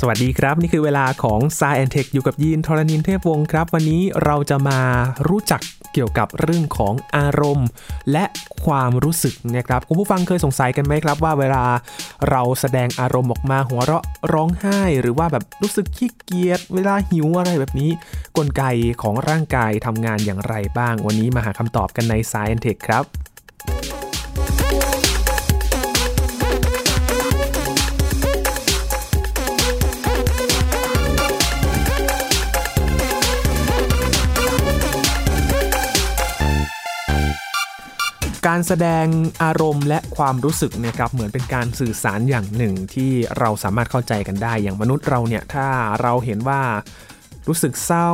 [0.00, 4.80] สวัสดีครับ นี่คือเวลาของ s ายแอนเทคอยู่กับยีนทรณินเทพวงศ์ครับ วันนี้เราจะมา
[5.28, 5.60] รู้จัก
[5.92, 7.68] เกี่ยวกับเรื่องของอารมณ์
[8.12, 8.24] และ
[8.64, 11.64] ความรู้สึกนะครับคุณผู้ฟังเคยสงสัยกันไหมครับ ว่าเวลา
[12.30, 17.90] เราแสดงอารมณ์ออกมาหัวเราะร้องไห้ หรือว่าแบบรู้สึกขี้เกียจเวลาหิวอะไรแบบนี้
[18.36, 18.64] กลไก
[19.02, 23.04] ของร่างกายทำงานอย่างไรบ้าง วันนี้มาหาคำตอบกันใน s ายแอนเทคครับ
[38.58, 39.06] การแสดง
[39.44, 45.66] อารมณ์และความรู้สึกนะครับเหมือนเป็นการสื่อสารอย่างหนึ่งที่เราสามารถเข้าใจกันได้ อย่างมนุษย์เราเนี่ยถ้า
[46.02, 46.60] เราเห็นว่า
[47.48, 48.10] รู้สึกเศร้า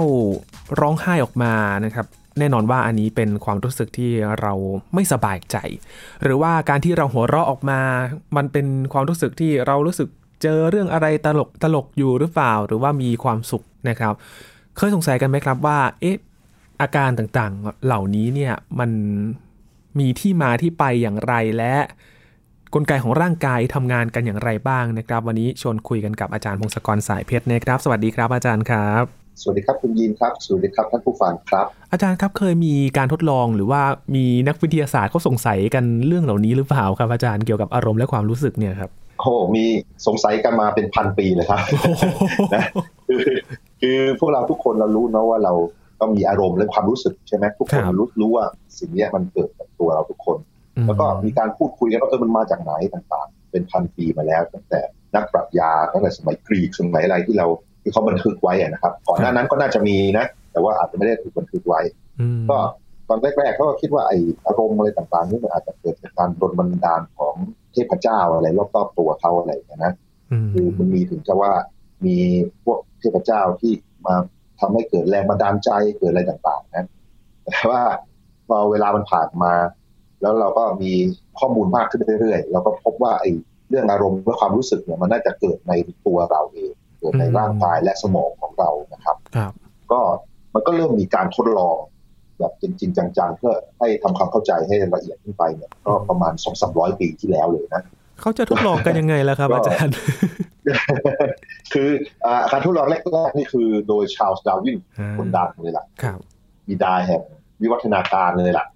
[0.81, 2.07] ร้องไห้ออกมานะครับ
[2.39, 4.11] แน่นอนว่าอันนี้เป็นความรู้สึกที่
[4.41, 4.53] เรา
[4.95, 5.57] ไม่สบายใจ
[6.23, 7.81] หรือว่าการที่เราหัวเราะออกมา
[8.37, 10.09] มันเป็นความรู้สึกที่เรารู้สึก
[10.43, 14.15] เจอเรื่องอะไรตลกตลกอยู่หรือเปล่า หรือว่ามีความสุขนะครับ
[14.77, 16.17] เคยสงสัยกันไหมครับว่าเอ๊ะ
[16.81, 18.91] อาการต่างๆเหล่านี้เนี่ยมัน
[19.99, 21.75] มีที่มาที่ไปอย่างไรและ
[22.75, 29.05] กลไกของร่างกายทำงานกันอย่างไรบ้างนะครับ วันนี้ชวนคุยกันกับอาจารย์พงศกรสายเพชรนะครับ สวัสดีครับอาจารย์ครับ
[29.41, 33.83] สวัสดีครับคุณยินครับ สวัสดีครับท่านผู้ฟังครับ อาจารย์ครับเคยมีการทดลองหรือว่า
[34.15, 38.91] มีนักวิทยาศาสตร์เขาสงสัยกันเรื่องเหล่านี้หรือเปล่าครับอาจารย์เกี่ยวกับอารมณ์และความรู้สึกเนี่ยครับ
[39.21, 39.65] โอ้มี
[40.07, 41.61] สงสัยกันมาเป็นพันปีเลยครับ
[42.55, 42.65] นะ
[43.09, 43.23] คือ
[43.81, 45.53] คือพวกเราทุกคนเรารู้นะว่าเรา
[46.03, 48.45] ต้องมีอารมณ์และความรู้สึกใช่ไหมทุกคนรู้รู้ว่า
[48.79, 50.39] สิ่งนี้มันเกิดจากตัวเราทุกคน
[50.87, 54.81] แล้วก็มีการพูดคุยกันว่าเออมันมาจากไหนต่างๆ เป็นพันปีมาแล้ว ตั้งแต่
[55.15, 57.47] นักปรัชญาตั้งแต่สมัยกรีกสมัยอะไรที่เรา
[57.83, 61.81] ที่เขาบันทึกไว้นะครับ ก่อนหน้านั้นก็น่าจะมีนะ แต่ว่าอาจจะไม่ได้ถูกบันทึกไว้
[62.51, 62.59] ก็
[63.09, 64.13] ตอนแรกๆเขาก็คิดว่าไอ
[64.47, 67.35] อารมณ์อะไรต่างๆนี่มันอาจจะเกิดจากการดลบันดาลของ
[67.73, 69.95] เทพเจ้าอะไรรอบๆตัวเขาอะไรอย่างนี้นะ
[70.53, 71.53] คือมันมีถึงจะว่า
[72.07, 72.17] มี
[72.65, 73.73] พวกเทพเจ้าที่
[74.07, 74.15] มา
[74.63, 76.87] ทำให้เกิดแรงบันดาลใจเกิดอะไรต่างๆนะ
[77.47, 77.83] แต่ว่า
[78.49, 79.53] พอเวลามันผ่านมา
[80.23, 80.93] แล้วเราก็มี
[81.39, 83.31] ข้อมูลมากขึ้นเรื่อยๆเราก็พบว่าไอ้
[83.69, 85.73] เรื่องอารมณ์และความรู้สึกเนี่ยมันน่าจะเกิดใน
[86.07, 89.53] ตัวเราเองเกิดในร่างกายและสมองของเรานะครับครับ
[89.93, 90.01] ก็
[90.55, 91.77] มันก็เริ่มมีการทดลอง
[92.39, 97.83] แบบจริงๆจังๆ เพื่อให้ทำความเข้าใจให้ละเอียดขึ้นไปเนี่ยก็ประมาณสองสามร้อยปีที่แล้วเลยนะ
[98.23, 99.95] เขาจะทดลองกันยังไงล่ะครับ อาจารย์
[101.73, 101.89] คือ
[102.53, 104.79] การทดลองแรกๆนี่คือโดยชาลส์ดาวิน
[105.19, 106.19] คนดังเลยล่ะครับ
[106.69, 107.23] บิดาแห่ง
[107.61, 108.67] วิวัฒนาการเลยล่ะ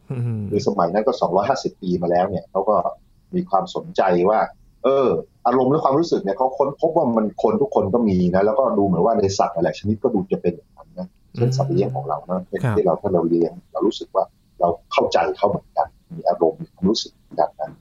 [0.50, 1.12] คือสมัยนั้นก็
[1.46, 2.76] 250 ปีมาแล้วเนี่ยเขาก็
[3.34, 4.40] มีความสนใจว่า
[4.84, 5.08] เออ
[5.46, 12.44] อารมณ์และความรู้สึกเนี่ยเขาค้นพบว่ามันคนทุกคนก็มีนะ แล้วก็ดูเหมือนว่าในสัตว์หลายชนิดก็ดูจะเป็นอย่างนั้นนะเช่นสัตว์เลี้ยงของเรานะ
[12.76, 14.24] ที่เราถ้าเราเลี้ยง เรารู้สึกว่า
[14.60, 15.86] เราเข้าใจเขาเหมือนกัน
[16.16, 17.72] มีอารมณ์มีความรู้สึกแบบนั้น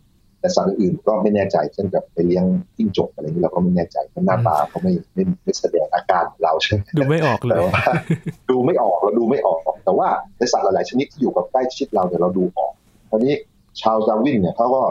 [0.46, 2.46] แต่สัตว์อื่นก็ไม่แน่ใจเช่นกับไปเลี้ยง
[2.78, 7.60] จิ้งจกอะไรนี้เราก็ไม่แน่ใจเพราะหน้าตาเขาไม่ไม่ไม่แสดงอาการเราใช่ไหมดูไม่ออกเลย
[8.52, 10.08] ดูไม่ออกเราดูไม่ออก แต่ว่า
[10.38, 12.74] ในสัตว์หลายๆชนิดที่อยู่กับใกล้ชิดเราเนี่ยเราดูออก
[13.10, 13.34] ตอนนี้
[13.82, 14.82] ชาวดาวินเนี่ยเขาก็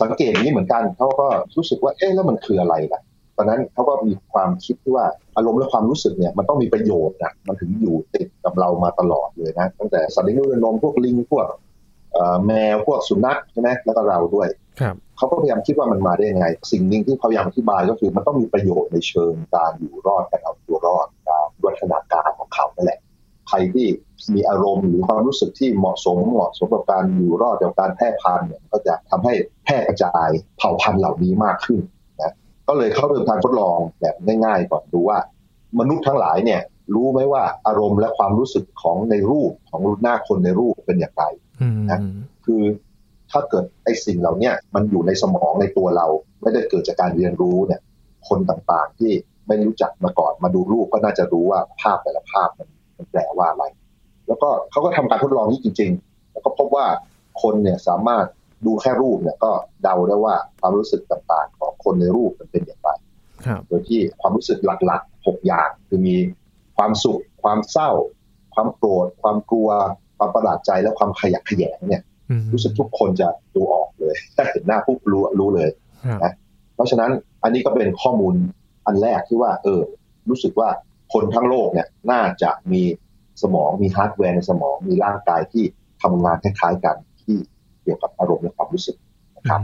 [0.00, 1.26] สังเกตอย่างนี้เหมือนกันเขาก็
[1.56, 3.00] รู้สึกว่าเอ๊ะแล้วมันคืออะไรล่ะ
[3.36, 5.06] ตอนนั้นเขาก็มีความคิดที่ว่า
[5.36, 11.46] อารมณ์และความรู้สึกเนี่ยมันต้องมีประโยชน์นะมันถึงอยู่ติดกับเรามาตลอดเลยนะตั้งแต่สัตว์เลี้ยงลูกนมพวกลิงพวก
[12.46, 14.48] แมวพวกสุนัขใช่ไหมแล้วก็เราด้วย
[14.80, 22.98] ครับเขาก็พยายามคิดว่ามันมาได้ยังไง สิ่งหนึ่งที่เขาพยายามอธิบายก็คือมันต้องมีประโยชน์ในเชิงการอยู่รอดการเอาตัวรอดการวัฒนาการของเขานั่นแหละ
[23.48, 23.86] ใครที่
[24.34, 29.32] มีอารมณ์หรือความรู้สึกที่เหมาะสมเหมาะสมกับการอยู่รอดกับการแพร่พันธุ์เนี่ยก็จะทำให้
[29.64, 30.28] แพร่กระจาย
[30.58, 31.80] เผ่าพันธุ์เหล่านี้มากขึ้น
[32.20, 32.34] นะ
[32.68, 34.14] ก็เลยเขาเริ่มทางทดลองแบบ
[34.44, 35.18] ง่ายๆก่อนดูว่า
[35.78, 36.60] มนุษย์ทั้งหลายเนี่ย
[36.94, 41.24] รู้ไหมว่าอารมณ์และความรู้สึกของในรูปของหน้าคนในรูปเป็นอย่างไร
[41.90, 42.00] นะ
[42.44, 42.62] คือ
[43.30, 46.06] ถ้าเกิดไอ้สิ่งเหล่านี้มันอยู่ในสมองในตัวเรา
[46.42, 47.80] ไม่ได้เกิดจากการเรียนรู้เนี่ย
[48.28, 49.12] คนต่างๆที่
[49.48, 53.64] ไม่รู้จักมาก่อนมาดูรูปก็น่าจะรู้ว่าภาพแต่ละภาพมันมันแปลว่าอะไร
[54.28, 56.86] แล้วก็เขาก็ทำการทดลองนี้จริง ๆ แล้วก็พบว่า
[57.42, 58.26] คนเนี่ยสามารถ
[58.66, 62.90] ดูแค่รูปเนี่ยก็เดาได้ว่าความรู้สึกต่างๆ ของคนในรูปมันเป็นอย่างไร
[63.68, 66.16] โดยที่ความรู้สึกหลักๆหกอย่างคือมี
[66.82, 67.90] ความสุข ความเศร้า
[68.54, 69.70] ความโกรธ ความกลัว
[70.18, 72.02] ความประหลาดใจและความขยะแขยงเนี่ย
[72.52, 75.70] รู้สึกทุกคนจะดูออกเลยถ้าเห็นหน้าปุ๊บรู้รู้เลย
[76.24, 76.32] นะ
[76.74, 77.10] เพราะฉะนั้น
[77.42, 78.34] อันนี้ก็เป็นข้อมูล
[78.86, 79.82] อันแรกที่ว่า เออ
[80.28, 80.68] รู้สึกว่า
[81.12, 82.82] คนทั้งโลกเนี่ยน่าจะมี
[83.42, 85.64] สมองมีฮาร์ดแวร์ในสมองมีร่างกายที่
[86.02, 87.36] ทำงานคล้ายๆกันที่
[87.82, 88.96] เกี่ยวกับอารมณ์และความรู้สึก
[89.36, 89.60] นะครับ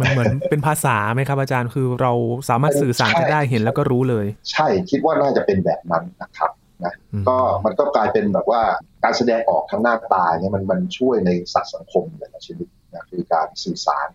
[0.00, 2.12] มันเหมือนเป็นภาษาไหมครับ อาจารย์คือเรา
[2.48, 6.50] สามารถสื่อสารกันได้เห็นแล้วก็รู้เลย ใช่คิดว่าน่าจะเป็นแบบนั้นนะครับ
[6.84, 6.94] นะ
[7.28, 8.62] ก็มันก็กลายเป็นแบบว่า
[9.04, 14.08] การแสดงออกทางหน้าตาเนี่ยมันมันช่วยในสัตว์สังคมหลายชนิดนะคือการสื่อสาร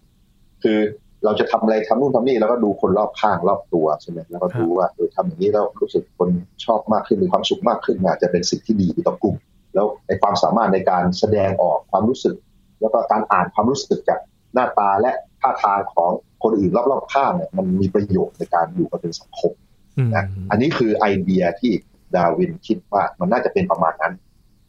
[0.63, 0.79] คือ
[1.25, 6.29] เราจะทำอะไรทำนู่นทำนี่แล้วก็ดูคนรอบข้างรอบตัวใช่ไหมแล้วก็ดูว่าเออทำอย่างนี้แล้วรู้สึกคน
[6.65, 9.35] ชอบมากขึ้นมีความสุขมากขึ้นอาจจะเป็นสิ่งที่ดีต่อกลุ่ม
[9.73, 12.35] แล้วในความสามารถในการแสดงออกความรู้สึก
[12.81, 14.19] แล้วก็การอ่านความรู้สึกจาก
[14.53, 15.11] หน้าตาและ
[15.41, 16.09] ท่าทางของ
[16.43, 19.53] คนอื่นรอบๆข้างเนี่ยมันมีประโยชน์ในการอยู่กันเป็นสังคม
[19.97, 21.71] อืมนะอันนี้คือไอเดียที่
[22.15, 24.13] ดาร์วินคิดว่ามันน่าจะเป็นประมาณนั้น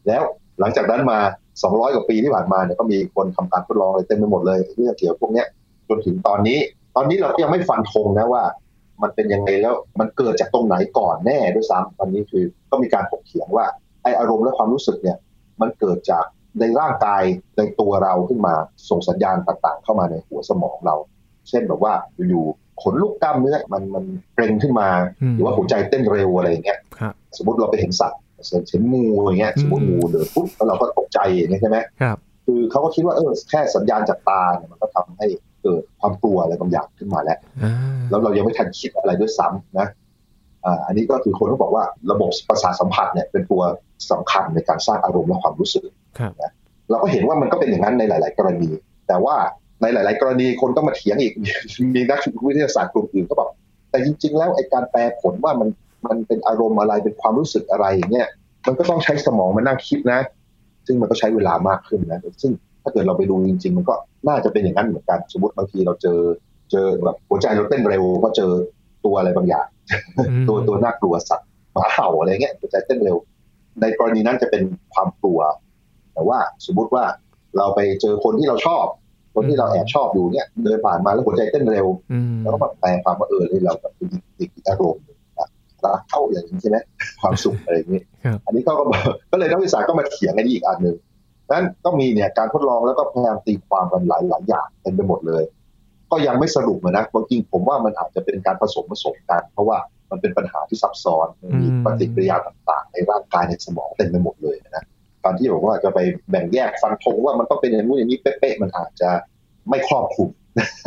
[0.07, 0.23] แล้ว
[0.59, 1.19] หลังจากนั้นมา
[1.61, 5.43] 200 กว่าปีที่ผ่านมาเนี่ยก็มีคนทำการทดลองอะไรเต็มไปหมดเลยเรื่องเกี่ยวกับพวกนี้
[5.89, 6.59] จนถึงตอนนี้
[6.95, 8.43] ตอนนี้เราก็ยังไม่ฟันธงนะว่า
[9.01, 13.65] มันเป็นยังไงแล้วมันเกิดจากตรงไหนก่อนแน่ด้วยซ้ำตอนนี้คือก็มีการถกเถียงว่า
[14.03, 15.17] ไออารมณ์และความรู้สึกเนี่ย
[15.61, 16.23] มันเกิดจาก
[16.59, 17.23] ในร่างกาย
[17.57, 18.53] ในตัวเราขึ้นมา
[18.89, 20.95] ส่งสัญญาณต่างๆ เข้ามาในหัวสมองเรา
[21.49, 21.93] เช่นแบบว่า
[22.29, 22.45] อยู่
[22.81, 24.03] ขนลุกกล้ามเนื้อมันมัน
[24.35, 24.87] เกร็งขึ้นมา
[25.21, 28.19] อืมหรือว่าหัวใจเต้นเร็วอะไรอย่างเงี้ยครับสมมติเราไปเห็นสัตว์
[28.69, 35.27] เห็นงูอย่างเงี้ยอืมสมมติงูเดินปุ๊บแล้วเราก็ตกใจอย่างเงี้ยใช่ไหมครับคือเขาก็คิดว่าเออแค่สัญญาณจากตาเนี่ยมันก็ทำให้
[35.61, 37.73] เกิดความกลัวอะไรบางอย่างขึ้นมาแล้วอ่า
[38.09, 39.87] แล้วเรายังไม่ทันคิดอะไรด้วยซ้ำนะ
[40.65, 43.61] อ่าอันนี้ก็คือคนก็บอกว่าระบบประสาทสัมผัสเนี่ยเป็นตัว
[44.11, 45.83] สำคัญในการสร้างอารมณ์และความรู้สึก
[46.19, 46.31] ครับ
[46.89, 48.69] เราก็เห็นว่ามันก็เป็นอย่างนั้นในหลาย ๆ กรณี
[49.07, 49.35] แต่ว่า
[49.81, 51.33] ในหลาย ๆ กรณีคนก็มาเถียงอีก
[51.95, 53.49] มีนักวิทยาศาสตร์กลุ่มอื่นก็บอก
[53.89, 55.69] แต่จริง ๆ แล้วไอ้การแปลผลว่ามัน
[56.07, 58.27] มันเป็นอารมณ์อะไรเป็นความรู้สึกอะไรอย่างเงี้ย
[58.67, 60.19] มันก็ต้องใช้สมองมานั่งคิดนะ
[60.85, 62.51] ซึ่งมันก็ใช้เวลามากขึ้นนะซึ่ง
[62.83, 63.95] ถ้าเกิดเราไปดูจริง ๆ มันก็
[64.27, 66.19] น่าจะเป็นอย่างนั้นเหมือนกันสมมติบางทีเราเจอ
[66.71, 68.51] เจอแบบหัวใจเราเต้นเร็วก็เจอ
[69.05, 69.67] ตัวอะไรบางอย่าง
[70.17, 73.17] อืมตัวตัวน่ากลัวสัตว์หมาเห่าอะไรเงี้ยหัวใจเต้นเร็ว
[73.81, 74.63] ในกรณีนั้นจะเป็น
[74.93, 75.39] ความกลัว
[76.13, 77.03] แต่ว่าสมมุติว่า
[77.57, 78.85] เราไปเจอคนที่เราชอบ
[79.35, 85.47] คนที่เราแอบชอบอยู่เนี่ยเดินผ่านมาแล้วหัวใจเต้นเร็วอืมแล้วก็มาแปลความว่าเออเลยเราแบบเป็นอีกอีกอารมณ์หนึ่งนะ
[85.83, 86.77] รักเข้าอย่างนี้ใช่ไหม
[87.21, 88.83] ความสุขอะไรอย่างนี้ครับอันนี้ก็ก็
[89.31, 90.95] ก็เลยนักวิทยาศาสตร์ก็มาเถียงกันอีกอันหนึ่ง
[91.51, 95.43] นั้นก็มีเนี่ยการทดลองแล้วก็พยายามตีความกันหลายหลายอย่างเต็มไปหมดเลย
[96.11, 99.77] ก็ยังไม่สรุปอะนะบางทีผมว่ามันอาจจะเป็นการผสมผสมกัน เพราะว่า
[100.11, 104.83] มันเป็นปัญหาที่ซับซ้อนมันมีปฏิกิริยาต่างๆ ในร่างกายในสมองเต็มไปหมดเลยนะ
[105.25, 105.99] การที่บอกว่าจะไป
[106.29, 109.09] แบ่งแยกฟันธงว่ามันต้องเป็นอย่างนู้นอย่างนี้เป๊ะๆมันอาจจะ
[109.69, 110.29] ไม่ครอบคลุม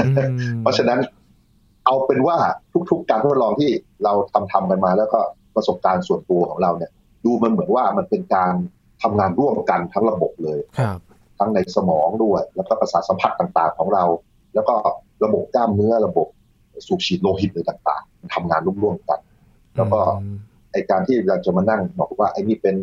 [0.07, 0.99] อืมเพราะฉะนั้น
[1.87, 2.37] เอาเป็นว่า
[2.91, 3.71] ทุก ๆ การทดลองที่
[4.05, 5.21] เราทำทำกันมา แล้วก็
[5.55, 6.91] ประสบการณ์ส่วนตัวของเราเนี่ย
[7.25, 8.55] ดูมันเหมือนว่ามันเป็นการ
[9.03, 10.99] ทำงานร่วมกันทั้งระบบเลยครับ
[11.39, 14.05] ทั้งในสมองด้วย แล้วก็ประสาทสัมผัสต่างๆของเรา
[14.55, 14.75] แล้วก็
[15.25, 16.27] ระบบกล้ามเนื้อระบบ
[16.87, 19.21] สูบฉีดโลหิตอะไรต่างๆมันทำงานร่วมๆกัน
[19.77, 20.37] แล้วก็อืม
[20.73, 22.77] ไอการที่เราจะมานั่งบอกว่าไอ้นี่เป็น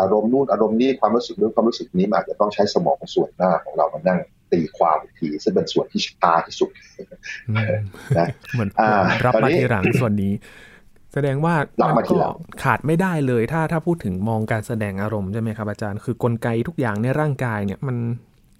[0.00, 4.18] อารมณ์นู่นอารมณ์นี้ความรู้สึกนู้นความรู้สึกนี้มันอาจจะต้องใช้สมองส่วนหน้าของเรามานั่ง
[4.52, 6.70] ตีความอีกทีซึ่งเป็นส่วนที่ช้าที่สุด
[7.48, 7.74] อืม
[8.18, 10.32] นะเหมือนอ่ารับตอนมานี้ทีหลังส่วนนี้
[11.14, 17.96] แสดงว่ารับมาทีหลังก็ขาดไม่ได้เลย ถ้าถ้าพูดถึงมองการแสดงอารมณ์ใช่ไหมครับอาจารย์คือกลไกทุกอย่างในร่างกายเนี่ยมัน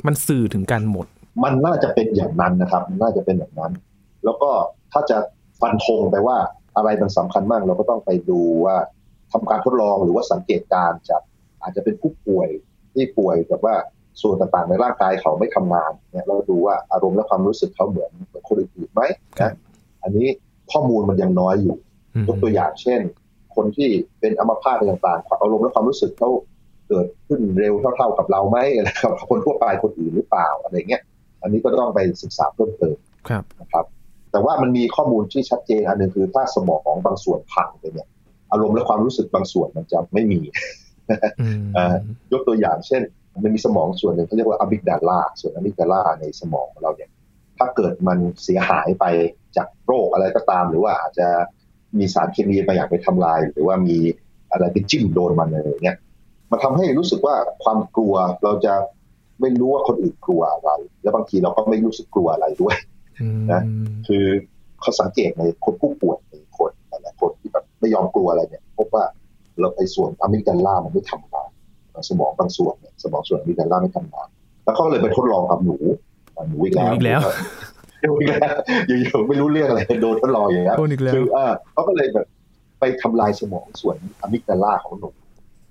[0.06, 1.06] มันสื่อถึงกันหมด
[1.44, 3.72] มันน่าจะเป็นอย่างนั้นนะครับมันน่าจะเป็นอย่างนั้น
[4.24, 4.50] แล้วก็
[4.92, 5.18] ถ้าจะ
[5.60, 6.36] ฟันธงไปว่า
[6.76, 8.76] อะไรมันสำคัญมากเราก็ต้องไปดูว่า
[9.32, 11.22] ทำการทดลองหรือว่าสังเกตการณ์จาก
[11.62, 12.48] อาจจะเป็นผู้ป่วย
[12.94, 13.76] ที่ป่วยแบบว่า
[14.22, 19.02] ส่วนต่างๆ ในร่างกายเขาไม่ทำงานเนี่ยเราดูว่าอารมณ์และความรู้สึกเขาเหมือนเหมือนคนอื่นๆไหม
[19.40, 19.54] ครันะบ
[20.02, 20.26] อันนี้
[20.72, 21.76] ข้อมูลมันยังน้อยอยู่
[22.14, 23.00] อืมยกตัวอย่างเช่น
[23.54, 23.88] คนที่
[24.20, 26.30] เป็นอัมพาตอะไรต่างๆอารมณ์และความรู้สึกเขา
[26.88, 31.02] เกิดขึ้นเร็วเท่า ๆกับเราไหมอะไรกับคนทั่วไปคนอื่นหรือเปล่าอะไรเงี้ย
[31.42, 32.96] อันนี้ก็ต้องไปศึกษาเพิ่มเติม
[33.28, 33.84] ครับนะครับ
[34.32, 38.08] แต่ว่ามันมีข้อมูลที่ชัดเจนอันหนึ่งคือถ้าสมองบางส่วนพังไปเนี่ย
[38.52, 40.40] อารมณ์และความรู้สึกบางส่วนมันจะไม่มี
[41.40, 41.96] อืมอ่า
[42.32, 43.02] ยกตัวอย่างเช่น
[43.42, 47.10] มันมีสมองส่วนหนึ่งเขาเรียกว่าอะมิกดาลาส่วนอะมิกดาลาในสมองของเราเนี่ย
[47.58, 49.04] ถ้าเกิดมันเสียหายไป
[49.56, 51.28] จากโรคอะไรก็ตาม หรือว่าอาจจะ
[51.98, 53.96] มีสารเคมีบางอย่างไปทำลาย หรือว่ามี
[54.52, 55.96] อะไรไปจิ้มโดนมันอะไรอย่างเงี้ย
[56.50, 58.74] มันทำให้รู้สึกว่าความกลัวเราจะ
[59.40, 60.70] ไม่รู้ว่าคนอื่นกลัวอะไร
[61.02, 62.76] แล้วบางทีเราก็ไม่รู้สึกกลัวอะไรด้วย
[63.20, 63.62] อืมนะ
[64.06, 64.24] คือ
[64.80, 67.41] เขาสังเกตในคนผู้ป่วยในคนหลายๆคนที่แบบ
[67.82, 69.04] ไม่ยอมกลัวอะไรเนี่ยพบว่า
[69.60, 71.48] เราไปส่วนอะมิกดาลามันไม่ทำงาน
[72.08, 74.28] สมองบางส่วนเนี่ยสมองส่วนอะมิกดาลาไม่ทำงาน
[74.64, 75.76] แล้วเขาก็เลยไปทดลองกับหนู
[76.36, 77.20] อะหนูอีกแล้วอีกแล้ว
[78.02, 78.54] หนูอีกแล้ว
[78.86, 82.26] อยู่ๆไม่รู้เรื่องอะไรโดนทดลองอย่างเงี้ยโดนอีกแล้วคือเออเขาก็เลยแบบ
[82.80, 85.10] ไปทำลายสมองส่วนอะมิกดาลาของหนู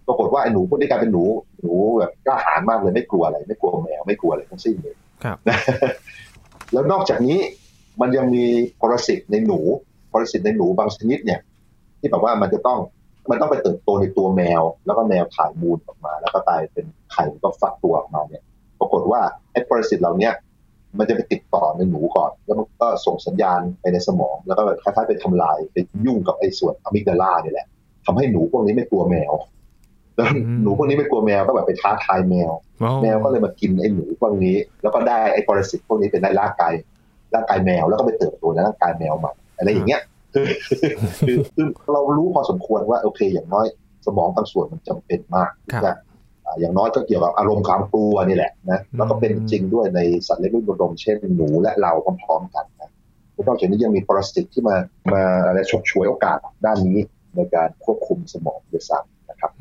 [0.07, 1.23] ปรากฏว่าไอ้หนูพวกนี้กลายเป็นหนู
[1.61, 5.57] หนูแบบกล้าหาญมากเลยไม่กลัวอะไร ไม่กลัวแมวไม่กลัวอะไรทั้งสิ้นเลยครับนะ
[6.73, 7.37] แล้วนอกจากนี้
[8.01, 8.45] มันยังมี
[8.81, 9.59] ปรสิตในหนู
[10.13, 11.39] ปรสิตในหนูบางชนิดเนี่ย
[12.01, 12.79] ที่แบบว่ามันจะต้อง
[13.29, 18.43] มันต้องไปเติบโตในตัวแมว แล้วก็แมวถ่ายมูลออกมา แล้วก็กลายเป็นไข่ก็ฟักตัวออกมาเนี่ย
[18.79, 20.33] ปรากฏว่าไอ้ปรสิตเหล่าเนี้ย
[20.97, 27.67] มันจะไปติดต่อในหนูก่อน แล้วมันก็ส่งสัญญาณไปในสมอง แล้วก็แบบคล้ายๆไปทำลายไปยุ่งกับไอ้ส่วนอะมิกดาลาเนี่ยแหละ
[28.05, 29.33] ทำให้หนูพวกนี้ไม่กลัวแมว
[30.15, 32.51] แล้วอืมหนูพวกนี้ไม่กลัวแมวก็แบบไปท้าทายแมว
[32.83, 36.73] ว้าวแมวก็เลยมากินไอ้หนูพวกนี้ แล้วก็ได้ไอ้ปรสิตพวกนี้เป็นในร่างกาย
[37.33, 40.01] ร่างกายแมวแล้วก็ไปเติบโตในร่างกายแมวใหม่อะไรอย่างเงี้ย
[40.33, 40.45] คือ
[41.27, 43.65] คือคือเรารู้พอสมควรว่าโอเค อย่างน้อย
[44.05, 45.91] สมองบางส่วนมันจำเป็นมากที่จะ
[46.59, 51.91] อย่างน้อยก็เกี่ยวกับอารมณ์ความกลัวนี่แหละนะแล้วก็เป็นจริงด้วยในสัตว์เล็กรุ่นรมเช่นหนูและเรา
[52.23, 52.89] พร้อมๆกันนะ
[53.47, 54.75] นอกจากนี้ยังมีปรสิตที่มา
[55.13, 56.97] มาอะไรฉกฉวยโอกาสด้านนี้
[57.35, 59.51] ในการควบคุมสมองด้วยซ้ำนะครับ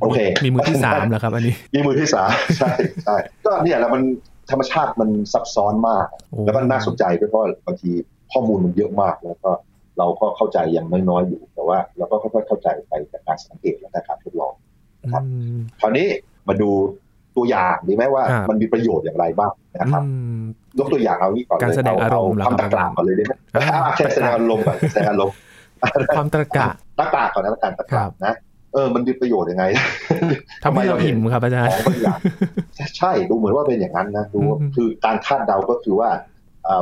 [0.00, 2.72] โอเค มีมือที่สามแล้วครับ อันนี้ มีมือที่สามใช่
[3.04, 4.02] ใช่ก็เนี่ยแหละมัน
[4.50, 6.06] ธรรมชาติมันซับซ้อนมาก
[6.44, 7.90] แล้วก็น่าสนใจด้วยเพราะบางที
[8.32, 9.50] ข้อมูลมันเยอะมากแล้วก็
[9.98, 14.54] เราก็เข้าใจอย่างน้อยๆอยู่แต่ว่าเราก็ค่อยๆเข้าใจไปจากการสังเกตและการทดลอง
[15.02, 15.22] นะครับ
[15.80, 16.06] คราวนี้
[16.48, 16.70] มาดู
[17.36, 20.02] ตัวอย่างดีไหมว่า มันมีประโยชน์อย่างไรบ้างนะครับ
[20.78, 23.32] ยกตัวอย่างเอานี้ก่อนการแสดงอารมณ์ความตะกร้าก่อนเลยได้ไหม
[23.96, 25.34] แค่แสดงอารมณ์ก่อนแสดงอารมณ์
[26.16, 26.66] ความตะกร้า
[26.98, 28.34] ตะกร้าก่อนนะการตะกร้านะ
[28.74, 29.64] เออ มันมีประโยชน์ยังไง
[30.64, 31.72] ทำให้เราอิ่มครับอาจารย์
[32.98, 34.40] ใช่ ดูเหมือนว่าเป็นอย่างนั้นนะ ดู
[34.74, 36.10] คือการคาดเดาก็คือว่า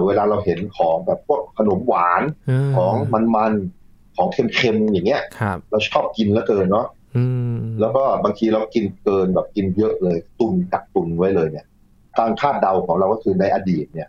[0.06, 2.22] เวลาเราเห็นของแบบพวกขนมหวาน
[2.76, 2.94] ของ
[3.36, 5.22] มันๆของเค็มๆอย่างเงี้ย
[5.70, 6.86] เราชอบกินแล้วเกินเนาะ
[7.80, 11.66] แล้วก็บางทีเรากินเกินแบบกินเยอะเลย ตุนกักตุนไว้เลยเนี่ย
[12.18, 14.08] การคาดเดาของเราก็คือในอดีตเนี่ย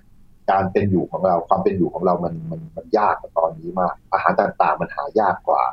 [0.51, 5.63] การเป็นอยู่ของเราความเป็นอยู่ของเรามันมันมันยากกว่าตอนนี้มาก อาหารต่างๆมันหายากกว่า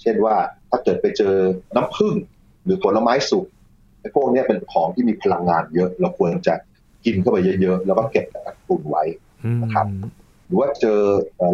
[0.00, 0.34] เช่นว่า
[0.70, 1.34] ถ้าเกิดไปเจอ
[1.76, 2.14] น้ำผึ้ง
[2.64, 3.46] หรือผลไม้สุก
[4.00, 6.54] ไอ้พวกนี้เป็นของที่มีพลังงานเยอะ เราควรจะ
[7.04, 9.04] กินเข้าไปเยอะๆแล้วก็เก็บกักตุนไว้
[9.62, 9.86] นะครับ
[10.46, 11.00] หรือว่าเจอ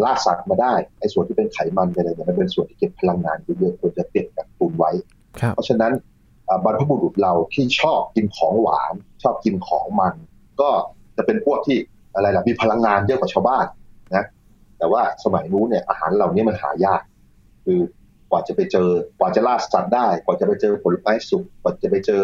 [0.05, 4.91] ล่าสัตว์มาได้ไอ้ส่วนที่เป็นไขมันอะไรเนี่ยมันเป็นส่วนที่เก็บพลังงานเยอะๆควรจะเก็บกักตุนไว้
[5.55, 5.93] เพราะฉะนั้น
[6.65, 10.15] บรรพบุรุษเราที่ชอบกินของหวาน ชอบกินของมัน
[10.61, 10.71] ก็
[11.17, 11.79] จะเป็นพวกที่
[12.15, 13.67] อะไรล่ะมีพลังงานเยอะกว่าชาวบ้าน
[14.15, 14.27] นะ
[14.79, 17.03] แต่ว่าสมัยนู้นเนี่ยอาหารเหล่านี้มันหายาก
[17.65, 17.81] คือ
[18.31, 18.89] กว่าจะไปเจอ
[19.19, 22.23] กว่าจะล่าสัตว์ได้ กว่าจะไปเจอผลไม้สุกกว่าจะไปเจอ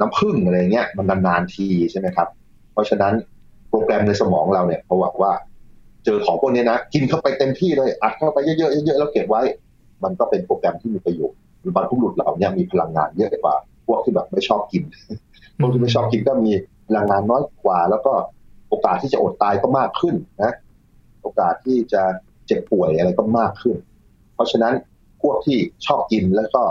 [0.00, 2.28] น้ำผึ้งอะไรเงี้ยมันนานๆทีใช่ไหมครับ
[2.72, 3.35] เพราะฉะนั้นโป
[3.76, 5.32] รแกรมในสมองเราเนี่ยเขาบอกว่า
[6.04, 9.42] เจอของพวกนี้นะกินเข้าไปเต็มที่เลยอัดเข้าไปเยอะๆเยอะๆแล้วเก็บไว้
[10.04, 13.54] มันก็เป็นโปรแกรมที่มีประโยชน์รือบรรพุรุษเราเนี่ยมีพลังงานเยอะกว่า
[13.86, 14.82] พวกที่แบบไม่ชอบกิน
[15.58, 16.52] พวกที่ไม่ชอบกินก็มี
[16.88, 18.12] พลังงานน้อยกว่า แล้วก็
[18.68, 20.54] โอกาสที่จะอดตายก็มากขึ้นนะ
[21.22, 22.02] โอกาสที่จะ
[22.46, 23.76] เจ็บป่วยอะไรก็มากขึ้น
[24.34, 24.74] เพราะฉะนั้น
[25.22, 26.62] พวกที่ชอบกินแล้วก็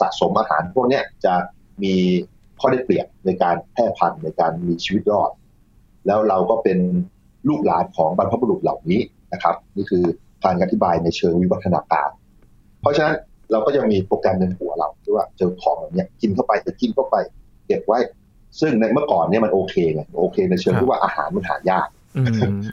[0.00, 1.34] สะสมอาหารพวกนี้จะ
[1.82, 1.94] มี
[2.60, 5.30] ข้อได้เปรียบในการแพร่พันธุ์ในการมีชีวิตรอด
[6.06, 6.78] แล้วเราก็เป็น
[7.48, 9.00] ลูกหลานของบรรพบุรุษเหล่านี้
[9.32, 10.04] นะครับ นี่คือ
[10.44, 12.08] การอธิบายในเชิงวิวัฒนาการ
[12.80, 13.14] เพราะฉะนั้น
[13.52, 17.16] เราก็ยังมีโปรแกรมในหัวเราที่ว่าเจอของแบบนี้กินเข้าไปจะกินเข้าไป
[17.66, 17.98] เก็บไว้
[18.60, 21.88] ซึ่งในเมื่อก่อนเนี่ยมันโอเคไงโอเค ในเชิงที่ว่าอาหารมันหายาก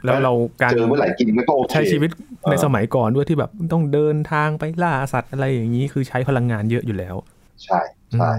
[0.05, 2.09] แล้วเราการเจอเมื่อไหร่กินมันก็โอเคใช้ชีวิต
[2.50, 7.15] ในสมัยก่อนด้วยที่แบบต้องเดินทางไปล่าสัตว์อะไรอย่างนี้คือใช้พลังงานเยอะอยู่แล้ว
[7.63, 7.79] ใช่
[8.17, 8.31] ใช่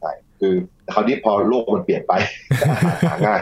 [0.00, 0.54] ใช่คือ
[0.92, 2.12] คราวนี้พอโลกมันเปลี่ยนไป
[3.10, 3.40] หาง่าย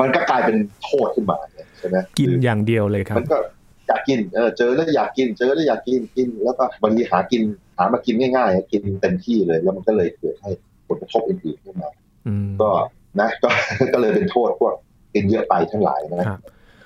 [0.00, 1.38] มันก็กลายเป็นโทษขึ้นมา
[1.78, 3.38] ใช่ไหมกินอย่างเดียวเลยครับ มันก็
[3.88, 7.42] อยากกินเออเจอแล้วอยากกิน เจอแล้วอยากกินกิน แล้วก็บางทีหากิน
[7.76, 10.50] หามากินง่ายๆกินเต็มที่เลย แล้วมันก็เลยเกิดให้
[10.86, 11.90] ผลกระทบอื่นๆขึ้นมา
[12.60, 12.70] ก็
[13.20, 13.48] นะก็
[13.92, 14.74] ก็เลยเป็นโทษพวก
[15.14, 16.40] กินเยอะไปทั้งหลายนะครับ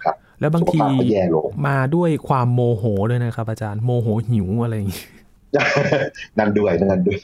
[0.04, 0.78] ครับแล้วบางที
[1.68, 5.04] มาด้วยความโมโหด้วยนะครับ อาจารย์โมโหหิวอะไรอย่างนี้
[6.38, 7.18] นั่นด้วยนั่นด้วย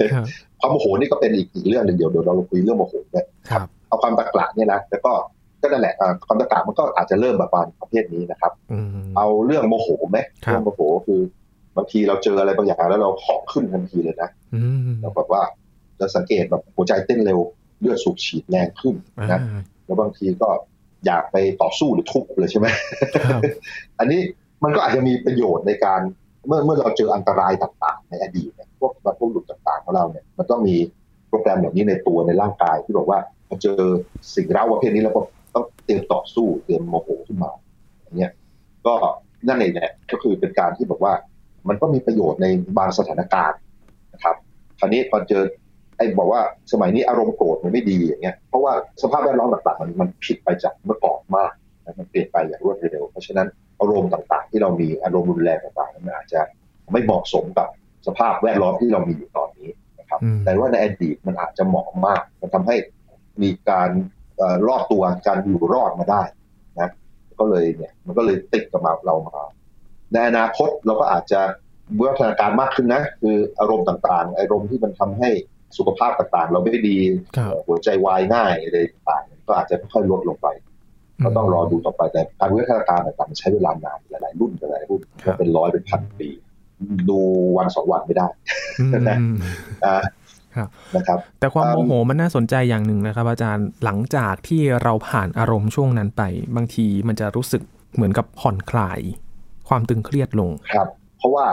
[0.61, 3.26] ความโมโหนี่ก็เป็นอีกอีกเรื่องหนึ่งเดี๋ยวเดี๋ยวเราคุยเรื่องโมโหเนี่ย
[3.88, 5.12] เอาความตะกละเนี่ยนะแล้วก็
[5.66, 5.94] ก็นั่นแหละ
[6.26, 8.52] ความตะกามันก็อาจจะเริ่มแบบประเภทนี้นะครับ
[9.16, 11.20] เอาเรื่องโมโหไหมเรื่องโมโหคือ
[11.76, 14.30] บางทีเราเจออะไรบางอย่างแล้วเราของขึ้นทันทีเลยนะ
[15.00, 15.42] เราแบบว่า
[16.00, 17.38] จะสังเกตแบบหัวใจเต้นเร็ว
[17.80, 18.94] เลือดสูบฉีดแรงขึ้น
[19.32, 19.40] นะ
[19.85, 20.49] แล้วบางทีก็
[21.06, 22.66] อยากไปต่อสู้หรือทุบเลยใช่ไหม
[23.99, 24.20] อันนี้
[24.64, 26.00] มันก็อาจจะมีประโยชน์ในการ
[26.46, 30.76] เมื่อเมื่อเราเจออันตรายต่างๆ ในอดีตเนี่ยพวกบรรพบุรุษต่างๆของเราเนี่ยมันต้องมี
[31.28, 33.18] โปรแกรมแบบนี้ในตัวในร่างกายที่บอกว่า
[33.49, 33.80] พอเจอ
[34.35, 35.20] สิ่งเร้าประเภทนี้แล้วก็
[35.56, 37.50] ต้องเตรียมต่อสู้เตรียมโมโหขึ้นมา
[38.02, 38.32] อย่างเงี้ย
[38.86, 38.94] ก็
[39.48, 41.14] นั่นเองแหละก็คือเป็นการที่บอกว่า
[41.68, 42.46] มันก็มีประโยชน์ใน
[42.78, 43.58] บางสถานการณ์
[44.14, 44.36] นะครับ
[44.78, 45.42] คราวนี้พอเจอ
[45.96, 48.72] ไอ้บอกว่าสมัยนี้อารมณ์โกรธมันไม่ดีอย่างเงี้ยเพราะว่า
[49.02, 51.52] สภาพแวดล้อมต่างๆมันมันผิดไปจากเมื่อก่อนมาก
[51.98, 53.48] มันเปลี่ยนไปอย่างรวดเร็ว เพราะฉะนั้น
[53.80, 56.40] อารมณ์ต่างๆ ที่เรามีอารมณ์รุนแรงต่างๆมันอาจจะ
[56.92, 57.68] ไม่เหมาะสมกับ
[58.06, 59.70] สภาพแวดล้อมที่เรามีอยู่ตอนนี้
[60.00, 62.76] นะครับ แต่ว่าในอดีตมันอาจจะเหมาะมาก มันทำให้
[63.42, 63.90] มีการ
[64.69, 66.23] รอดตัวการอยู่รอดมาได้
[66.81, 66.90] นะ
[67.40, 69.40] ก็เลยเนี่ยมันก็เลยติดกับมาเรามา
[70.12, 71.40] ในอนาคตเราก็อาจจะ
[71.97, 75.28] เมื่อพัฒนาการมากขึ้นนะ คืออารมณ์ต่างๆ อารมณ์ที่มันทำให้
[75.76, 76.99] สุขภาพต่างๆ เราไม่ดี
[77.66, 80.49] หัวใจวายง่ายอะไรต่างๆก็อาจจะค่อยลดลงไป
[81.25, 85.02] ก็ต้องรอดูต่อไปแต่การวิวัฒนาการต่างๆมันใช้เวลานานหลายๆรุ่นหลายๆรุ่น
[85.38, 86.28] เป็นร้อยเป็นพันปี
[87.11, 87.19] ดู
[87.57, 88.28] วันสองวันไม่ได้
[89.09, 90.02] นะ
[90.96, 96.22] นะครับ แต่ความโมโหมันน่าสนใจอย่างหนึ่งนะครับ อาจารย์หลังจากที่เราผ่านอารมณ์ช่วงนั้นไป
[96.56, 97.62] บางทีมันจะรู้สึก
[97.94, 99.00] เหมือนกับผ่อนคลาย
[99.68, 101.46] ความตึงเครียดลงครับ เพราะว่า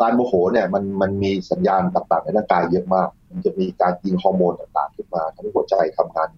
[0.00, 6.28] การโมโหเนี่ยมันมันมีสัญญาณต่างๆในร่างกายเยอะมาก มันจะมีการยิงฮอร์โมนต่างๆขึ้นมาทำให้หัวใจทำงาน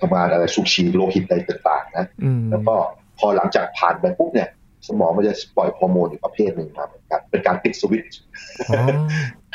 [0.00, 2.74] ทำงานอะไรสูบฉีดโลหิตอะไรต่างๆนะอืมแล้วก็
[3.18, 4.48] พอหลังจากผ่านไปปุ๊บเนี่ย
[4.88, 8.20] สมองมันจะปล่อยฮอร์โมนอีกประเภทหนึ่งมาเหมือนกันเป็นการปิดสวิตช์
[8.70, 8.82] อ๋อ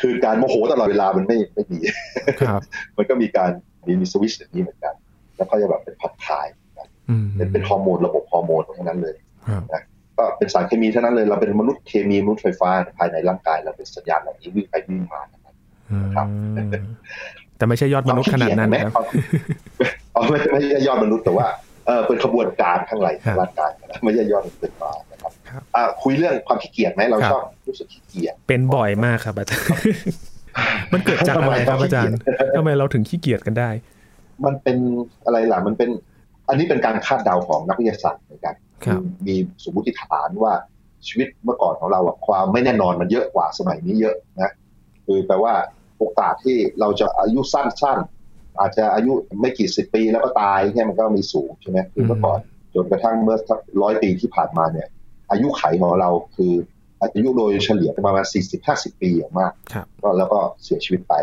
[0.01, 1.79] คือการโมโหตลอดเวลามันไม่ไม่ดี
[2.39, 2.61] ครับ
[2.97, 3.51] มันก็มีการ
[3.85, 4.93] มีมีสวิตช์อย่างนี้เหมือนกัน
[5.37, 6.47] แล้วก็จะแบบเป็นผ่อนคลาย
[7.09, 9.15] อืมเป็นเป็นฮอร์โมนระบบฮอร์โมนทั้งนั้นเลย
[9.49, 9.83] ครับ
[10.17, 15.53] ก็เป็นสารเคมีเท่านั้นเลยเราเป็นมนุษย์เคมีมนุษย์ไฟฟ้าภายในร่างกายเราเป็นสัญญาณเหล่านี้วิ่งไปวิ่งมานะครับ
[16.15, 16.27] ครับ
[16.57, 16.71] อืม
[17.57, 19.05] แต่ไม่ใช่ยอดมนุษย์ขนาดนั้นไหมนะครับ
[20.13, 21.47] เอาไม่ไม่ใช่ยอดมนุษย์แต่ว่า
[21.85, 29.67] เออเป็นขบวนการข้างในครับร่างกายนะไม่ใช่ยอดมนุษย์ไฟฟ้านะครับครับอะคุยเรื่องความขี้เกียจไหมเราครับชอบรู้สึกขี้เกียจเป็นบ่อยมากครับอาจารย์
[30.93, 32.17] มันเกิดจากอะไรครับอาจารย์
[32.57, 33.69] ทำไมเราถึงขี้เกียจกันได้
[34.45, 34.77] มันเป็น
[35.25, 35.89] อะไรล่ะมันเป็น
[36.47, 40.53] อันนี้เป็นการคาดเดาของนักวิทยาศาสตร์เหมือนกันครับมีสมมติฐานว่า
[41.07, 44.51] ชีวิตเมื่อก่อนของเราอะความไม่แน่นอนมันเยอะกว่าสมัยนี้เยอะนะ
[45.05, 45.53] คือแปลว่า
[45.97, 48.14] โอกาสที่เราจะอายุสั้นๆ
[48.59, 52.39] อาจจะอายุไม่กี่สิบปีแล้วก็ตายเนี่ยมันก็มีสูงใช่ไหมคือเมื่อก่อน
[52.73, 54.87] จนกระทั่งเมื่อสักร้อยปีที่ผ่านมาเนี่ย
[55.31, 56.53] อายุไขของเราคือ
[57.01, 58.25] อายุโดยเฉลี่ยประมาณ
[58.63, 61.15] 40-50 ปีอย่างมากครับก็แล้วก็เสียชีวิตไป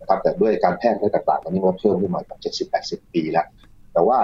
[0.00, 2.38] นะครับแต่ด้วยการแพทย์และต่างๆตอนนี้มันเพิ่มขึ้นมาจาก
[2.80, 3.46] 70-80 ปีแล้ว
[3.92, 4.18] แต่ว่า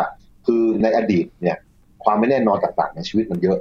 [0.47, 1.59] คือในอดีตเนี่ย
[2.05, 3.59] ความไม่แน่นอนต่างๆ ในชีวิตมันเยอะ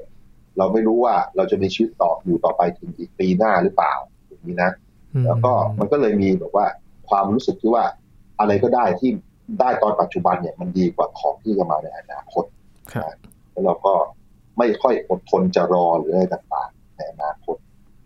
[0.58, 3.94] เราไม่รู้ว่าเราจะมีชีวิตต่ออยู่ต่อไปถึงอีกปีหน้าหรือเปล่า
[4.28, 4.72] อย่างนี้นะ
[5.26, 6.66] แล้วก็มันก็เลยมีแบบว่า
[7.10, 7.84] ความรู้สึกที่ว่า
[8.40, 9.12] อะไรก็ได้ที่
[9.60, 12.44] ได้ตอนปัจจุบันเนี่ยมันดีกว่าของที่จะมาในอนาคต
[12.94, 13.14] ครับ
[13.52, 13.94] แล้วเราก็
[14.58, 17.56] ไม่ค่อยอดทนจะรอหรืออะไรต่างๆในอนาคต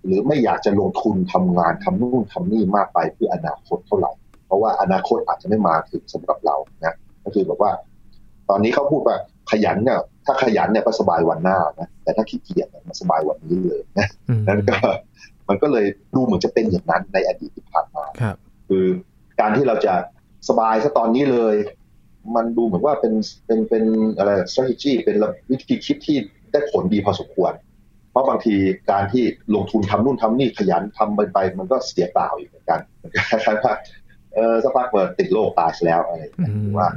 [0.05, 4.12] หรือไม่อยากจะลงทุนทำงานทำนู่นทำนี่มากไปเพื่ออนาคตเท่าไหร่
[4.46, 6.55] เพราะว่าอนาคตอาจจะไม่มาถึงสำหรับเรา
[6.86, 7.72] นะก็คือแบบว่า
[8.50, 9.17] ตอนนี้เขาพูดว่า
[9.51, 14.77] ขยันเนี่ยถ้าขยันเนี่ยก็สบายวันหน้านะแต่ถ้าขี้เกียจเนี่ยมันสบายวันนี้เลยนะอืมนั้นก็
[15.50, 18.35] มันก็เลยดูเหมือนจะเป็นอย่างนั้นในอดีตที่ผ่านมาครับ
[18.68, 18.85] คือ
[19.40, 19.94] การที่เราจะ
[20.50, 21.56] สบายซะตอนนี้เลย
[22.36, 23.14] มันดูเหมือนว่าเป็น
[23.46, 23.84] เป็นเป็น
[24.18, 25.16] อะไร strategy เป็น
[25.50, 26.18] วิธีคิดที่
[26.52, 27.54] ได้ผลดีพอสมควร
[28.12, 28.56] เพราะบางที
[28.92, 29.24] การที่
[29.56, 33.74] ลงทุนทำนู่นทำนี่ขยันทำไปไปมันก็เสียเปล่าอีกเหมือนกันมันก็คล้ายๆว่า
[34.34, 36.88] เออสักพักเปิดติดโรคตายซะแล้วอะไรอย่างเงี้ยหรือว่า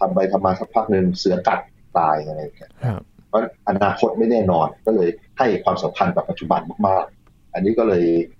[0.00, 1.60] ทำไปทำมาสักพักหนึ่งเสือกัด
[1.98, 8.39] ตายอะไรอย่างเงี้ยครับเพราะอนาคตไม่แน่นอนก็เลยให้ความสำคัญกับปัจจุบันมากๆ อันนี้ก็เลยเอ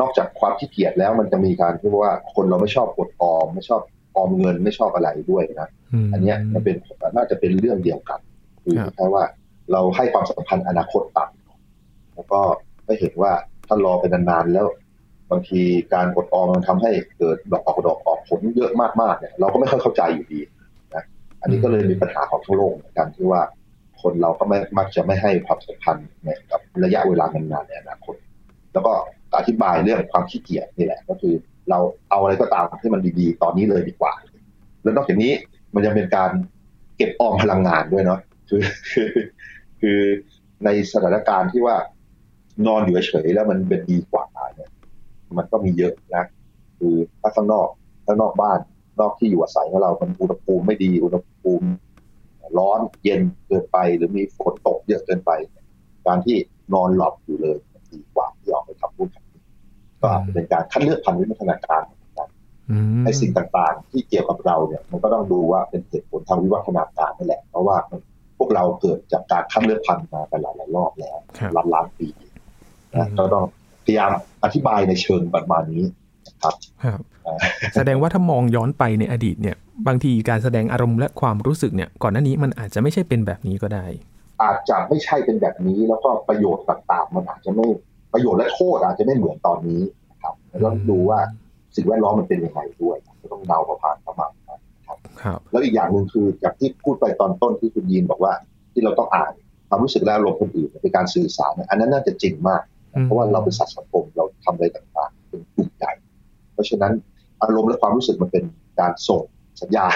[0.00, 3.80] นอกจากความขี้เกียจแล้วมันจะมีการที่ว่าคนเราไม่ชอบอดออม ไม่ชอบ
[4.16, 5.68] ออมเงินไม่ชอบอะไรด้วยนะ
[6.06, 6.76] มอันเนี้ยมันเป็น
[7.16, 8.20] น่าจะเป็นเรื่องเดียวกัน
[8.62, 9.24] คือครับแค่ว่า
[9.72, 12.40] เราให้ความสำคัญอนาคตต่ำแล้วก็
[12.84, 13.32] ไม่เห็นว่า
[13.66, 14.66] ถ้ารอไปนานๆแล้ว
[15.30, 15.60] บางที
[15.94, 20.40] การอดออมมันทำให้เกิดดอกออกดอกออกผลเยอะมากๆเนี่ยเราก็ไม่ค่อยเข้าใจอยู่ดี
[20.94, 21.04] นะ
[21.42, 23.42] อันนี้ก็เลยมีปัญหาของทั้งโลกเหมือนกันที่ว่า
[24.02, 28.14] คนเราก็ไม่มักจะไม่ให้ความสำคัญเนี่ยกับระยะเวลานานๆในอนาคต
[28.72, 28.92] แล้วก็
[29.36, 31.34] อธิบายเรื่องความขี้เกียจนี่แหละ ก็คือ
[31.70, 31.78] เรา
[32.10, 34.12] เอาอะไรก็ตามที่มันดีๆ ตอนนี้เลยดีกว่า
[34.82, 35.32] แล้วนอกจากนี้
[35.74, 36.30] มันยังเป็นการ
[36.96, 38.62] เก็บออมพลังงานด้วยเนาะคือ
[38.92, 39.10] คือ
[39.80, 40.00] คือ
[40.64, 41.76] ในสถานการณ์ที่ว่า
[42.66, 44.70] นอนอยู่เฉยๆแล้วมันเป็นดีกว่าเนี่ย
[45.38, 46.24] มันก็มีเยอะนะ
[46.78, 47.68] คือถ้าข้างนอก
[48.06, 48.58] ข้างนอกบ้าน
[49.00, 51.66] นอกที่อยู่อาศัยของเรา มันอุณหภูมิไม่ดีอุณหภูมิ
[52.58, 55.30] ร้อนเย็นเกินไป หรือมีฝนตกเยอะเกินไป
[56.06, 56.36] การที่
[56.74, 57.56] นอนหลับอยู่เลย
[57.92, 58.57] ดีกว่าที่อื่น
[60.00, 62.28] ก็อาจจะเป็นการคัดเลือกพันธุ์วิวัฒนาการเหมือนกัน
[62.70, 67.76] อืมไอ้สิ่งต่างๆ ที่เกี่ยวกับเราเนี่ยมันก็ต้องดูว่าเป็นเหตุผลทางวิวัฒนาการนั่นแหละ เพราะว่า
[68.38, 72.08] พวกเราเกิดจากการคัดเลือกพันธุ์มากันหลายๆรอบแล้วครับล้านล้านๆปี
[72.94, 73.44] อืนะมก็ต้อง
[73.84, 74.10] พยายาม
[74.44, 75.84] อธิบายในเชิงประมาณนี้
[76.26, 77.38] นะครับครับเอ่อ
[77.74, 79.56] แสดงว่าถ้ามองย้อนไปในอดีตเนี่ย
[79.86, 83.86] บางทีการแสดงอารมณ์และความรู้สึกเนี่ยก่อนหน้านี้มันอาจจะไม่ใช่เป็นแบบนี้ก็ได้
[84.42, 87.66] อาจจะไม่ใช่เป็นแบบนี้แล้วก็ประโยชน์ต่างๆ มันอาจจะไม่
[88.12, 91.20] ประโยชน์และโทษอาจจะไม่เหมือนตอนนี้นะครับแล้วต้องดูว่า
[91.76, 98.32] สิ่งแวดล้อมมันเป็นยังไงด้วยก็ต้องเดาประมาณประมาณนั้นนะครับครับแล้วอีกอย่างหนึ่งคือจากที่พูดไปตอนต้นที่คุณยีนบอกว่า
[98.72, 99.32] ที่เราต้องอ่าน
[99.68, 102.62] ความรู้สึกและอารมณ์คนอื่นเป็นการสื่อสารเนี่ยอันนั้นน่าจะจริงมาก
[102.94, 105.92] อืมเพราะว่าเราเป็นสัตว์สังคมเราทำอะไรต่างๆ เป็นกลุ่มใหญ่
[106.52, 106.92] เพราะฉะนั้น
[107.42, 108.44] อารมณ์และความรู้สึกมันเป็น
[108.80, 109.22] การส่ง
[109.62, 109.94] สัญญาณ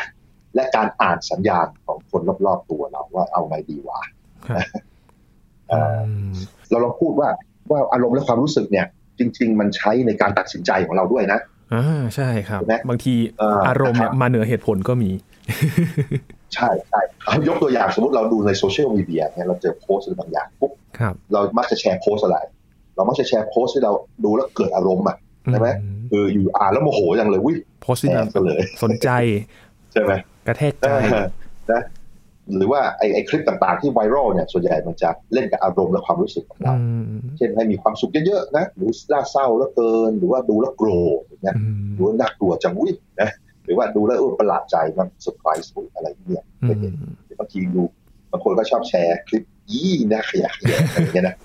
[0.54, 4.00] และการอ่านสัญญาณของคนรอบๆตัวเราว่าเอาไงดีวะ
[4.48, 4.66] ครับ
[5.68, 6.34] เอ่ออืม
[6.70, 7.28] เราลองพูดว่า
[7.72, 8.86] ว่าอารมณ์และความรู้สึกเนี่ย
[9.18, 11.40] จริง ๆ มันใช้ในการตัดสินใจของเราด้วยนะ
[11.74, 15.10] อ่าใช่ครับใช่ไหมบางทีเอ่อออารมณ์เนี่ยมาเหนือเหตุผลก็มี
[16.54, 22.38] ใช่ใช่เอายกตัวอย่างสมมติเราดูในโซเชียลมีเดียเนี่ยเราเจอโพสต์อะไรบางอย่างปุ๊บครับเรามักจะแชร์โพสต์อะไร
[22.94, 23.92] เรามักจะแชร์โพสต์ที่เรา
[24.24, 25.16] ดูแล้วเกิดอารมณ์อะ
[25.50, 29.08] ใช่ไหมอืคืออยู่อ่านแล้วโมโหอย่างเลยวิโพสต์ที่แชแบร์บซะเลย สนใจ
[29.92, 30.12] ใช่ไหม
[30.46, 31.26] กระแทกใจเออ
[31.72, 31.82] นะ
[32.56, 36.86] หรือว่าไอ้ไอ้คลิปต่างๆที่ไวรัลเนี่ยส่วนใหญ่มันจะเล่นกับอารมณ์และความรู้สึกของเราอื
[37.20, 43.30] มเช่นให้มีความสุขเยอะๆนะหรือน่าเศร้าแล้วเกิน หรือว่าดูแล้วโกรธอย่างเงี้ยอืมหรือว่าน่ากลัวจังวินะ
[43.64, 47.82] หรือว่าดูแล้วเออประหลาดใจมันเซอร์ไพรส์อะไรเนี่ยอืเคยเห็นมบางทีดู
[48.32, 51.36] บางคนก็ชอบแชร์คลิปยี่นะขยะแขยะอะไรอย่างเงี้ยนะ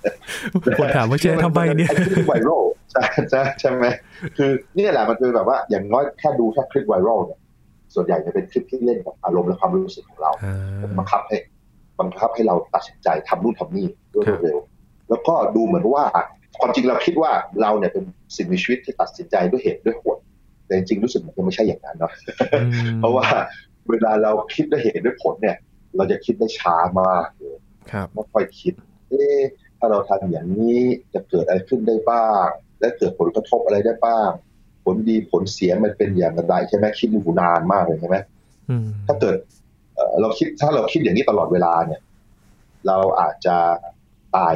[0.80, 3.86] คนถามว่าแชร์ทำไมเนี่ยไอ้คลิปไวรัลใช่ใช่ใช่ไหม
[4.38, 7.40] คือเนี่ยแหละมันคือแบบว่าอย่างน้อยแค่ดูแค่คลิปไวรัลเนี่ย
[7.94, 11.38] ส่วนใหญ่จะเป็นคลิปที่เล่นกับอารมณ์และความรู้สึกของเราอ่าบังคับให้
[12.00, 14.58] บังคับให้เราตัดสินใจทำนู่นทำนี่ด้วยครับเร็ว
[15.10, 16.04] แล้วก็ดูเหมือนว่า
[16.60, 18.04] ความจริงเราคิดว่าเราเนี่ยเป็น
[18.36, 20.18] สิ่งมีชีวิตที่ตัดสินใจด้วยเหตุด้วยผล
[20.66, 22.12] แต่จริงๆรู้สึกเหมือนจะไม่ใช่อย่างนั้นเนาะ
[22.54, 23.28] อืมเพราะว่า
[23.90, 25.58] เวลาเราคิดด้วยเหตุด้วยผลเนี่ย
[25.98, 27.58] เราจะคิดได้ช้ามากเลย
[27.92, 28.74] ครับไม่ค่อยคิด
[29.10, 29.42] เอ๊ะ
[29.80, 30.80] ถ้าเราทำอย่างนี้
[31.14, 32.48] จะเกิดอะไรขึ้นได้บ้าง
[32.80, 34.57] และเกิดผลกระทบอะไรได้บ้างผ
[34.94, 38.18] ลดีผลเสียมันเป็นอย่างไรใช่ไหมคิดอยู่นานมากเลยใช่ไหม
[38.70, 39.36] อืมถ้าเกิด
[39.96, 42.02] เอ่อเราคิดถ้าเราคิดอย่างนี้ตลอดเวลาเนี่ย
[42.88, 43.58] เราอาจจะ
[44.36, 44.54] ตาย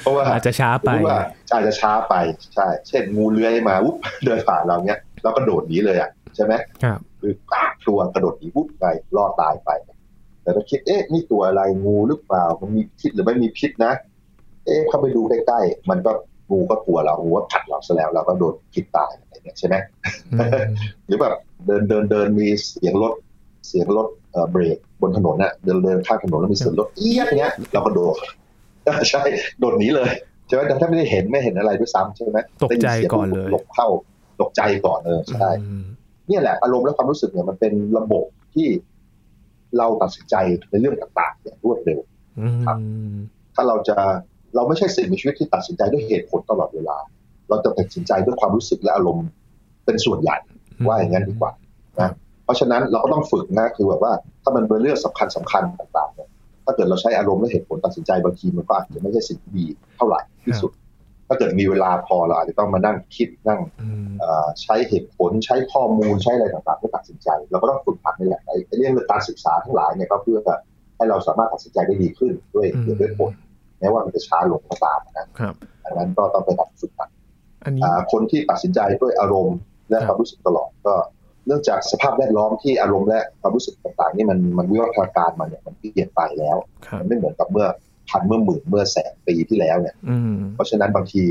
[0.00, 1.20] เพราะว่าอาจจะช้าสมไปมติว่า
[1.52, 2.14] อาจจะช้าไป
[2.54, 6.52] ใช่เช่นงูเลื้อยมาวุ๊บเดินผ่านเราเนี้ยเราก็โดดหนีเลยอะใช่ไหม
[6.84, 8.84] ครับคือปากตัวกระโดดหนีวุ๊บไป
[9.16, 9.70] รอดตายไป
[10.42, 13.92] แต่ถ้าคิดเอ๊ะนี่ตัวอะไรงูหรือเปล่ามันมีพิษหรือไม่มีพิษนะ
[14.64, 16.12] เอ๊ะเข้าไปดูใกล้ๆมันก็
[16.50, 19.74] งูก็กลัวเรางูก็กัดเราซะแล้วเราก็โดนพิษตายอะไรเงี้ยใช่ไหม
[20.32, 20.50] อืม
[21.06, 21.34] หรือแบบ
[21.66, 23.12] เดินเดินเดินมีเสียงรถ
[23.68, 28.16] เสียงรถเอ่อเบรกบนถนนน่ะเดินเดินข้ามถนนแล้วมีเสียงรถเอี้ยอย่างเงี้ยเราก็โดด
[29.10, 29.22] ใช่
[29.58, 30.10] โดดหนีเลย
[30.46, 33.88] ใช่ไหมแต่ถ้าไม่ได้เห็นไม่เห็นอะไรด้วยซ้ำใช่ไหมตกใจได้ยิสีงก่อนเลยหลบเข้า
[34.40, 35.84] ตกใจก่อนเออใช่อืม
[36.28, 38.68] เนี่ยแหละอารมณ์และความรู้สึกเนี่ยมันเป็นระบบที่
[39.78, 40.34] เราตัดสินใจ
[40.70, 42.00] ในเรื่องต่างๆอย่างรวดเร็ว
[42.40, 42.76] อืมครับ
[43.54, 43.96] ถ้าเราจะ
[44.54, 46.96] เราไม่ใช่สิ่งมีชีวิตที่ตัดสินใจด้วยเหตุผลตลอดเวลา
[47.48, 49.26] เราจะตัดสินใจด้วยความรู้สึกและอารมณ์
[49.84, 50.36] เป็นส่วนใหญ่
[50.86, 51.52] ว่าอย่างนั้นดีกว่า
[52.00, 52.10] นะ
[52.44, 54.12] เพราะฉะนั้นเราก็ต้องฝึกนะคือแบบว่า
[54.42, 56.28] ถ้ามันเป็นเรื่องสำคัญสำคัญต่างๆเนี่ย
[56.64, 60.70] ถ้าเกิดเราใช้อารมณ์และเหตุผลตัดสินใจบางทีมันก็อาจจะไม่ใช่สิ่งที่ดีเท่าไหร่ที่สุด
[61.28, 70.38] ถ้าเกิดมีเวลาพอเราอาจจะต้องมานั่งคิดนั่งอืมเอ่อใช้เหตุผลใช้ข้อมูลใช้อะไรต่างๆเพื่อตัดสินใจ เราก็ต้องฝึกหัดนี่แหละไอ้เรื่องการศึกษาทั้งหลายเนี่ยก็เพื่อ
[70.96, 77.08] ให้เราสามารถตัดสินใจได้ดีขึ้นด้วยเหตุด้วยผลแม้ว่ามันจะช้าลงก็ตามนะครับดังนั้นก็ต้องไปตัดฝึกหัด
[77.64, 79.58] อันนี้อ่าคนที่ตัดสินใจด้วยอารมณ์
[79.90, 80.94] และครับความรู้สึกตลอดก็
[81.46, 87.66] เนื่องจากสภาพแวดล้อมที่อารมณ์และความรู้สึกต่างๆนี่มันมันวิวัฒนาการมันเนี่ยมันเปลี่ยนไปแล้วครับมันไม่เหมือนกับเมื่อ
[88.10, 91.22] พันเมื่อหมื่นเมื่อแสนปีที่แล้วเนี่ยอืมเพราะฉะนั้นบางที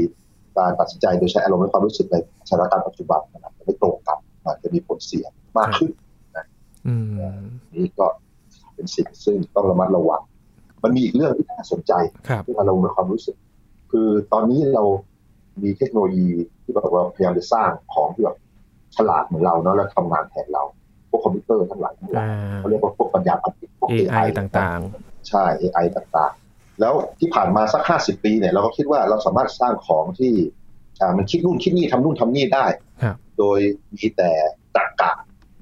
[0.57, 2.15] การตัดสินใจโดยใช้อารมณ์และความรู้สึกใน
[2.49, 5.25] สถานการณ์ปัจจุบันมันอาจจะไม่ตรงกันอาจจะมีผลเสีย
[5.57, 5.91] มากขึ้น
[6.87, 7.05] อืม
[7.75, 8.07] นี่ก็
[8.75, 10.21] เป็นสิ่งซึ่งต้องระมัดระวัง
[10.83, 11.93] มันมีอีกเรื่องที่น่าสนใจ
[12.27, 13.35] ครับเรื่องอารมณ์และความรู้สึก
[13.91, 14.83] คือตอนนี้เรา
[15.63, 16.29] มีเทคโนโลยี
[16.63, 18.37] ที่แบบว่าพยายามจะสร้างของที่แบบ
[18.95, 20.63] ฉลาดเหมือนเราเนาะแล้วทำงานแทนเรา
[21.09, 30.33] พวกคอมพิวเตอร์ทั้งหลายทั้งหลาอ่ายเขาเรียกว่าพวกปัญญาประดิษฐ์พวก AI ต่างๆ ใช่ AI ต่างๆ แล้วที่ผ่านมาสักห้าสิบปีเนี่ยเราก็คิดว่าเราสามารถสร้างของที่
[31.01, 32.65] อ่ามันคิดนู่นคิดนี่ทำนู่นทำนี่ได้
[33.03, 33.59] ครับโดย
[33.95, 34.31] มีแต่
[34.75, 35.11] ตรรกะ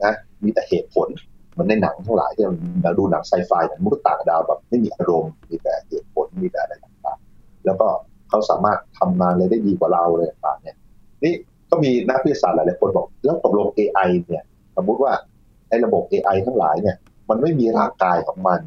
[0.04, 2.46] นะมีแต่เหตุผลเห มันในหนังทั้งหลายที่
[2.84, 7.88] เราดูหนังไซไฟหนังมนุษย์ต่างดาวแบบไม่มีอารมณ์มีแต่เหตุผลมีแต่อะไรต่างๆ แล้วก็
[8.30, 10.76] เขาสามารถทำงานอะไรได้ดีกว่าเราเลยต่างๆเนี่ย
[11.24, 11.34] นี่
[11.70, 14.44] ก็มีนักวิทยาศาสตร์หลายๆคนบอกแล้วตกลง AI เนี่ย
[14.78, 15.14] สมมุติว่า
[15.70, 16.96] ไอ้ระบบ AI ทั้งหลายเนี่ย
[17.30, 18.60] มันไม่มีร่างกายของมัน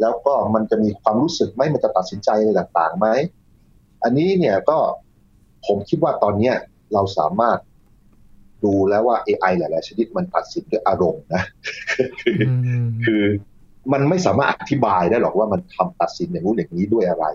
[0.00, 3.06] แล้วก็มันจะมีความรู้สึกไหมมันจะตัดสินใจอะไรต่างๆไหม
[4.02, 4.78] อันนี้เนี่ยก็
[5.66, 6.54] ผมคิดว่าตอนเนี้ย
[6.92, 7.58] เราสามารถ
[8.64, 11.42] ดูแล้วว่า AI หลาย ๆ ชนิดมันตัดสินด้วยอารมณ์นะ
[12.22, 13.22] คือๆอืมคือ
[13.92, 17.26] มันไม่สามารถอธิบายได้หรอกว่ามันทำตัดสินอย่างนู้นอย่างนี้ด้วยอะไร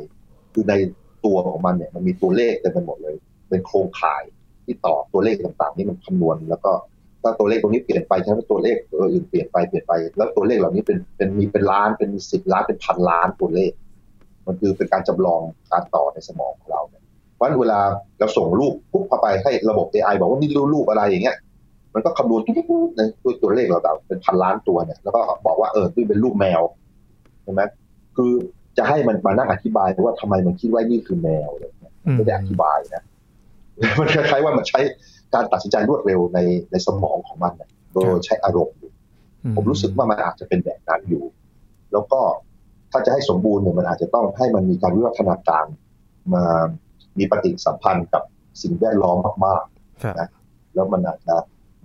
[0.53, 0.73] คือใน
[1.25, 3.15] ตัวของมันเนี่ยมันมีตัวเลขเต็มไปหมดเลย
[3.49, 4.23] เป็นโครงข่าย
[4.65, 6.71] ที่ต่อตัวเลขต่าง ๆ นี่มันคำนวณ แล้วก็
[7.21, 13.71] ถ้าตัวเลขตรงนี้เปลี่ยนไปใช่ไหมตัวเลขตัวอื่นเปลี่ยนไปเปลี่ยนไป แล้วตัวเลขเหล่านี้เป็นเป็นมีเป็นล้านเป็นสิบล้านเป็นพันล้านตัวเลข
[14.45, 17.03] มันคือเป็นการจำลองการต่อในสมองของเราเนี่ย
[17.35, 17.79] เพราะฉะนั้นเวลา
[18.19, 21.37] เราส่งรูปปุ๊บเข้าไปให้ระบบ AI บอกว่านี่รูปรูปอะไรอย่างเงี้ย
[21.93, 26.61] มันก็คำนวณตุ๊บๆในด้วยตัวเลขเราแบบเป็นพันล้านตัวเนี่ย แล้วก็บอกว่าเออนี่เป็นรูปแมว
[27.43, 27.61] ใช่ไหม
[28.15, 28.31] คือ
[28.77, 33.03] จะให้มันมานั่งอธิบายว่าทำไมมันคิดว่านี่คือแมวอะไรเงี้ยอืมไม่ได้อธิบายนะ
[33.99, 34.79] มันคล้ายๆว่ามันใช้
[35.33, 36.39] การตัดสินใจรวดเร็วใน
[36.71, 38.91] ในสมองของมันเนี่ยโดยใช้อารมณ์อยู่
[39.55, 41.23] ผมรู้สึกว่ามันอาจจะเป็นแบบนั้นอยู่
[41.93, 42.19] แล้วก็
[42.91, 45.65] ถ้าจะให้สมบูรณ์เนี่ยมันอาจจะต้องให้มันมีการวิวัฒนาการ
[46.33, 46.45] มา
[47.17, 48.23] มีปฏิสัมพันธ์กับ
[48.61, 50.29] สิ่งแวดล้อมมากๆครับนะ
[50.73, 51.35] แล้วมันอาจจะ